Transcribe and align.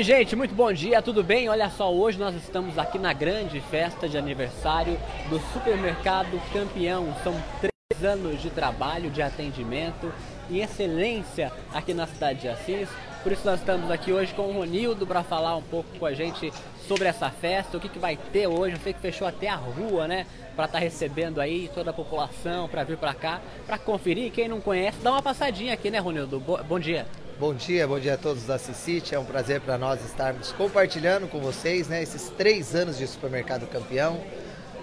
Oi, 0.00 0.04
gente, 0.04 0.34
muito 0.34 0.54
bom 0.54 0.72
dia, 0.72 1.02
tudo 1.02 1.22
bem? 1.22 1.50
Olha 1.50 1.68
só, 1.68 1.92
hoje 1.92 2.18
nós 2.18 2.34
estamos 2.34 2.78
aqui 2.78 2.98
na 2.98 3.12
grande 3.12 3.60
festa 3.60 4.08
de 4.08 4.16
aniversário 4.16 4.98
do 5.28 5.38
Supermercado 5.52 6.40
Campeão. 6.54 7.14
São 7.22 7.34
três 7.60 8.02
anos 8.02 8.40
de 8.40 8.48
trabalho, 8.48 9.10
de 9.10 9.20
atendimento 9.20 10.10
e 10.48 10.60
excelência 10.60 11.52
aqui 11.74 11.92
na 11.92 12.06
cidade 12.06 12.40
de 12.40 12.48
Assis. 12.48 12.88
Por 13.22 13.30
isso 13.30 13.44
nós 13.44 13.60
estamos 13.60 13.90
aqui 13.90 14.10
hoje 14.10 14.32
com 14.32 14.44
o 14.44 14.52
Ronildo 14.52 15.06
para 15.06 15.22
falar 15.22 15.54
um 15.54 15.62
pouco 15.62 15.90
com 15.98 16.06
a 16.06 16.14
gente 16.14 16.50
sobre 16.88 17.06
essa 17.06 17.28
festa, 17.28 17.76
o 17.76 17.80
que, 17.80 17.90
que 17.90 17.98
vai 17.98 18.16
ter 18.16 18.46
hoje. 18.46 18.76
Eu 18.76 18.80
sei 18.80 18.94
que 18.94 19.00
fechou 19.00 19.28
até 19.28 19.48
a 19.48 19.56
rua, 19.56 20.08
né? 20.08 20.26
Para 20.56 20.64
estar 20.64 20.78
tá 20.78 20.82
recebendo 20.82 21.42
aí 21.42 21.70
toda 21.74 21.90
a 21.90 21.92
população 21.92 22.70
para 22.70 22.84
vir 22.84 22.96
para 22.96 23.12
cá, 23.12 23.38
para 23.66 23.76
conferir. 23.76 24.32
Quem 24.32 24.48
não 24.48 24.62
conhece, 24.62 24.96
dá 25.02 25.10
uma 25.10 25.20
passadinha 25.20 25.74
aqui, 25.74 25.90
né, 25.90 25.98
Ronildo? 25.98 26.40
Bom 26.40 26.80
dia. 26.80 27.04
Bom 27.40 27.54
dia, 27.54 27.88
bom 27.88 27.98
dia 27.98 28.12
a 28.12 28.18
todos 28.18 28.44
da 28.44 28.58
Cicite. 28.58 29.14
É 29.14 29.18
um 29.18 29.24
prazer 29.24 29.62
para 29.62 29.78
nós 29.78 30.04
estarmos 30.04 30.52
compartilhando 30.52 31.26
com 31.26 31.40
vocês 31.40 31.88
né, 31.88 32.02
esses 32.02 32.28
três 32.36 32.74
anos 32.74 32.98
de 32.98 33.06
supermercado 33.06 33.66
campeão. 33.66 34.22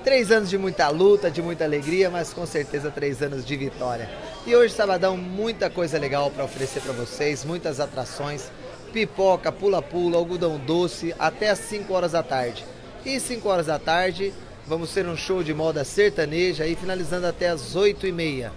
Três 0.03 0.31
anos 0.31 0.49
de 0.49 0.57
muita 0.57 0.89
luta, 0.89 1.29
de 1.29 1.39
muita 1.39 1.65
alegria, 1.65 2.09
mas 2.09 2.33
com 2.33 2.47
certeza 2.47 2.89
três 2.89 3.21
anos 3.21 3.45
de 3.45 3.55
vitória. 3.55 4.09
E 4.43 4.55
hoje, 4.55 4.73
sabadão, 4.73 5.15
muita 5.15 5.69
coisa 5.69 5.99
legal 5.99 6.31
para 6.31 6.45
oferecer 6.45 6.81
para 6.81 6.93
vocês, 6.93 7.45
muitas 7.45 7.79
atrações, 7.79 8.51
pipoca, 8.91 9.51
pula-pula, 9.51 10.17
algodão 10.17 10.57
doce, 10.57 11.13
até 11.19 11.51
às 11.51 11.59
5 11.59 11.93
horas 11.93 12.13
da 12.13 12.23
tarde. 12.23 12.65
E 13.05 13.19
5 13.19 13.47
horas 13.47 13.67
da 13.67 13.77
tarde, 13.77 14.33
vamos 14.65 14.91
ter 14.91 15.07
um 15.07 15.15
show 15.15 15.43
de 15.43 15.53
moda 15.53 15.83
sertaneja 15.83 16.65
e 16.65 16.75
finalizando 16.75 17.27
até 17.27 17.49
às 17.49 17.75
8 17.75 18.07
e 18.07 18.11
meia. 18.11 18.51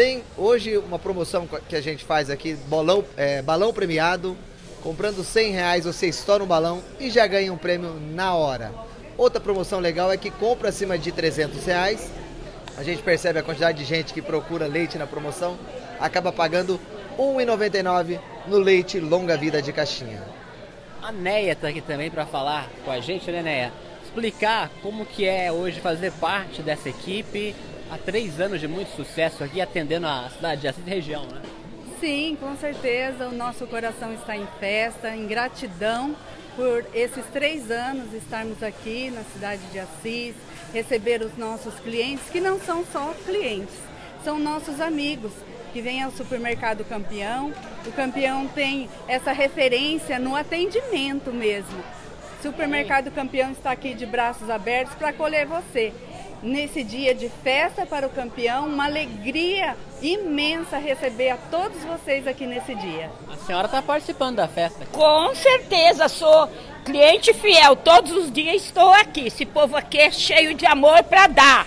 Tem 0.00 0.24
hoje 0.34 0.78
uma 0.78 0.98
promoção 0.98 1.46
que 1.68 1.76
a 1.76 1.80
gente 1.82 2.06
faz 2.06 2.30
aqui, 2.30 2.54
bolão, 2.54 3.04
é, 3.18 3.42
balão 3.42 3.70
premiado. 3.70 4.34
Comprando 4.82 5.22
100 5.22 5.52
reais 5.52 5.84
você 5.84 6.06
estoura 6.06 6.42
um 6.42 6.46
balão 6.46 6.82
e 6.98 7.10
já 7.10 7.26
ganha 7.26 7.52
um 7.52 7.58
prêmio 7.58 8.00
na 8.14 8.34
hora. 8.34 8.72
Outra 9.18 9.38
promoção 9.38 9.78
legal 9.78 10.10
é 10.10 10.16
que 10.16 10.30
compra 10.30 10.70
acima 10.70 10.96
de 10.96 11.12
300 11.12 11.66
reais. 11.66 12.10
A 12.78 12.82
gente 12.82 13.02
percebe 13.02 13.40
a 13.40 13.42
quantidade 13.42 13.76
de 13.76 13.84
gente 13.84 14.14
que 14.14 14.22
procura 14.22 14.66
leite 14.66 14.96
na 14.96 15.06
promoção, 15.06 15.58
acaba 16.00 16.32
pagando 16.32 16.80
R$ 17.18 17.44
1,99 17.44 18.18
no 18.46 18.56
leite 18.56 18.98
longa 18.98 19.36
vida 19.36 19.60
de 19.60 19.70
caixinha. 19.70 20.22
A 21.02 21.12
Neia 21.12 21.52
está 21.52 21.68
aqui 21.68 21.82
também 21.82 22.10
para 22.10 22.24
falar 22.24 22.70
com 22.86 22.90
a 22.90 23.00
gente, 23.00 23.30
né, 23.30 23.42
Neia? 23.42 23.72
Explicar 24.02 24.70
como 24.80 25.04
que 25.04 25.26
é 25.26 25.52
hoje 25.52 25.78
fazer 25.78 26.10
parte 26.12 26.62
dessa 26.62 26.88
equipe, 26.88 27.54
há 27.90 27.98
três 27.98 28.40
anos 28.40 28.60
de 28.60 28.68
muito 28.68 28.94
sucesso 28.94 29.42
aqui, 29.42 29.60
atendendo 29.60 30.06
a 30.06 30.30
cidade 30.30 30.60
de 30.60 30.68
Assis 30.68 30.86
e 30.86 30.90
região, 30.90 31.24
né? 31.26 31.42
Sim, 31.98 32.36
com 32.40 32.56
certeza. 32.56 33.28
O 33.28 33.32
nosso 33.32 33.66
coração 33.66 34.14
está 34.14 34.36
em 34.36 34.46
festa, 34.58 35.14
em 35.14 35.26
gratidão 35.26 36.14
por 36.56 36.84
esses 36.94 37.24
três 37.26 37.70
anos 37.70 38.12
estarmos 38.14 38.62
aqui 38.62 39.10
na 39.10 39.22
cidade 39.24 39.62
de 39.72 39.78
Assis, 39.78 40.34
receber 40.72 41.20
os 41.22 41.36
nossos 41.36 41.74
clientes, 41.80 42.30
que 42.30 42.40
não 42.40 42.58
são 42.60 42.84
só 42.90 43.14
clientes, 43.26 43.74
são 44.24 44.38
nossos 44.38 44.80
amigos 44.80 45.32
que 45.72 45.80
vêm 45.80 46.02
ao 46.02 46.10
supermercado 46.10 46.84
Campeão. 46.84 47.52
O 47.86 47.92
Campeão 47.92 48.46
tem 48.48 48.88
essa 49.06 49.32
referência 49.32 50.18
no 50.18 50.34
atendimento 50.34 51.32
mesmo. 51.32 51.82
Supermercado 52.42 53.10
Campeão 53.10 53.52
está 53.52 53.70
aqui 53.70 53.94
de 53.94 54.06
braços 54.06 54.48
abertos 54.48 54.94
para 54.94 55.10
acolher 55.10 55.46
você 55.46 55.92
nesse 56.42 56.82
dia 56.82 57.14
de 57.14 57.28
festa 57.28 57.84
para 57.84 58.06
o 58.06 58.10
campeão, 58.10 58.66
uma 58.66 58.86
alegria 58.86 59.76
imensa 60.02 60.78
receber 60.78 61.30
a 61.30 61.36
todos 61.36 61.82
vocês 61.84 62.26
aqui 62.26 62.46
nesse 62.46 62.74
dia. 62.74 63.10
A 63.28 63.36
senhora 63.36 63.66
está 63.66 63.82
participando 63.82 64.36
da 64.36 64.48
festa? 64.48 64.86
Com 64.86 65.34
certeza, 65.34 66.08
sou 66.08 66.48
cliente 66.84 67.32
fiel, 67.34 67.76
todos 67.76 68.12
os 68.12 68.32
dias 68.32 68.62
estou 68.62 68.90
aqui. 68.92 69.26
Esse 69.26 69.44
povo 69.44 69.76
aqui 69.76 69.98
é 69.98 70.10
cheio 70.10 70.54
de 70.54 70.66
amor 70.66 71.02
para 71.04 71.26
dar. 71.26 71.66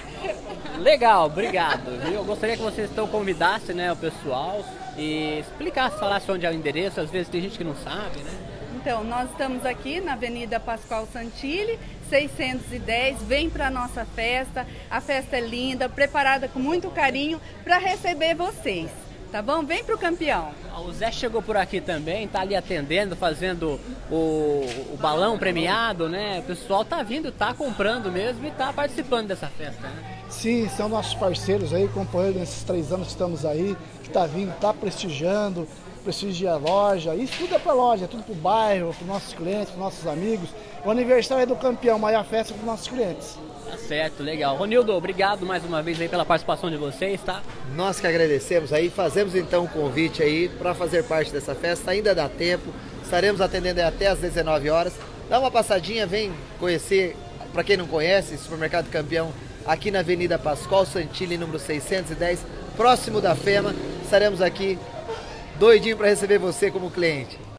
Legal, 0.80 1.28
obrigado. 1.28 1.90
Eu 2.12 2.24
gostaria 2.24 2.58
que 2.58 2.64
vocês 2.64 2.90
então 2.92 3.08
convidassem 3.08 3.76
né, 3.76 3.92
o 3.92 3.96
pessoal 3.96 4.66
e 4.98 5.40
explicasse, 5.40 6.00
falasse 6.00 6.32
onde 6.32 6.46
é 6.46 6.50
o 6.50 6.54
endereço, 6.54 7.00
às 7.00 7.10
vezes 7.10 7.30
tem 7.30 7.42
gente 7.42 7.58
que 7.58 7.64
não 7.64 7.76
sabe, 7.76 8.20
né? 8.20 8.32
Então, 8.76 9.02
nós 9.02 9.30
estamos 9.32 9.66
aqui 9.66 10.02
na 10.02 10.12
Avenida 10.12 10.60
Pascoal 10.60 11.08
Santilli, 11.08 11.80
610. 12.14 13.24
Vem 13.24 13.50
para 13.50 13.68
a 13.68 13.72
nossa 13.72 14.06
festa. 14.06 14.68
A 14.92 15.02
festa 15.02 15.36
é 15.38 15.42
linda, 15.42 15.90
preparada 15.90 16.48
com 16.48 16.60
muito 16.60 16.92
carinho 16.92 17.42
para 17.64 17.80
receber 17.80 18.36
vocês. 18.36 18.92
Tá 19.32 19.42
bom? 19.42 19.64
Vem 19.64 19.84
pro 19.84 19.98
campeão. 19.98 20.52
O 20.86 20.92
Zé 20.92 21.12
chegou 21.12 21.42
por 21.42 21.58
aqui 21.58 21.82
também, 21.82 22.28
tá 22.28 22.42
ali 22.42 22.56
atendendo, 22.56 23.16
fazendo 23.16 23.80
o, 24.12 24.64
o 24.94 24.98
balão 25.02 25.40
premiado, 25.40 26.08
né? 26.08 26.38
O 26.38 26.44
pessoal 26.44 26.86
tá 26.86 27.02
vindo, 27.02 27.32
tá 27.32 27.52
comprando 27.52 28.12
mesmo 28.12 28.46
e 28.46 28.52
tá 28.52 28.72
participando 28.72 29.30
dessa 29.30 29.48
festa, 29.48 29.88
né? 29.88 30.20
Sim, 30.30 30.70
são 30.70 30.88
nossos 30.88 31.16
parceiros 31.16 31.74
aí, 31.74 31.88
companheiros 31.88 32.40
nesses 32.40 32.64
três 32.64 32.92
anos 32.92 33.08
que 33.08 33.14
estamos 33.14 33.44
aí, 33.44 33.76
que 34.04 34.10
tá 34.12 34.28
vindo, 34.28 34.54
tá 34.60 34.72
prestigiando, 34.72 35.68
prestigia 36.04 36.52
a 36.52 36.58
loja, 36.58 37.16
isso 37.16 37.34
tudo 37.40 37.56
é 37.56 37.60
para 37.60 37.72
a 37.72 37.76
loja, 37.76 38.06
é 38.06 38.08
tudo 38.08 38.24
para 38.24 38.34
o 38.34 38.36
bairro, 38.36 38.94
para 38.94 39.02
os 39.02 39.08
nossos 39.08 39.34
clientes, 39.34 39.70
para 39.70 39.74
os 39.74 39.80
nossos 39.80 40.08
amigos. 40.08 40.50
O 40.86 40.92
aniversário 40.92 41.44
é 41.44 41.46
do 41.46 41.56
campeão, 41.56 41.98
mas 41.98 42.14
a 42.16 42.24
festa 42.24 42.54
é 42.54 42.56
para 42.56 42.62
os 42.62 42.66
nossos 42.66 42.88
clientes. 42.88 43.38
Tá 43.70 43.78
certo, 43.78 44.22
legal. 44.22 44.56
Ronildo, 44.58 44.94
obrigado 44.94 45.46
mais 45.46 45.64
uma 45.64 45.82
vez 45.82 46.00
aí 46.00 46.10
pela 46.10 46.26
participação 46.26 46.70
de 46.70 46.78
vocês, 46.78 47.22
tá? 47.22 47.42
Nós 47.76 48.00
que 48.00 48.06
agradecemos 48.06 48.74
aí, 48.74 48.90
fazemos 48.90 49.34
então 49.34 49.64
um 49.64 49.68
convite 49.68 50.22
aí 50.22 50.50
para 50.50 50.76
fazer 50.76 51.04
parte 51.06 51.32
dessa 51.32 51.56
festa, 51.56 51.92
ainda 51.92 52.14
dá 52.14 52.28
tempo, 52.28 52.72
estaremos 53.02 53.40
atendendo 53.40 53.82
até 53.82 54.08
às 54.08 54.20
19 54.20 54.70
horas. 54.70 54.94
Dá 55.30 55.40
uma 55.40 55.50
passadinha, 55.50 56.06
vem 56.06 56.32
conhecer, 56.60 57.16
para 57.54 57.64
quem 57.64 57.78
não 57.78 57.88
conhece, 57.88 58.38
Supermercado 58.38 58.90
Campeão, 58.90 59.32
aqui 59.66 59.90
na 59.90 60.00
Avenida 60.00 60.38
Pascoal 60.38 60.86
Santilli, 60.86 61.38
número 61.38 61.58
610, 61.58 62.46
próximo 62.76 63.22
da 63.22 63.34
FEMA. 63.36 63.74
Estaremos 64.04 64.42
aqui 64.42 64.78
doidinho 65.60 65.98
para 65.98 66.08
receber 66.08 66.38
você 66.38 66.70
como 66.72 66.92
cliente. 66.92 67.38